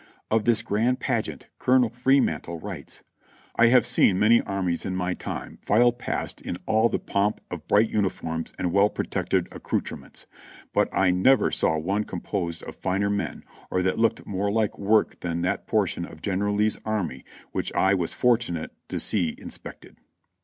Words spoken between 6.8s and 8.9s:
the pomp of bright uniforms and well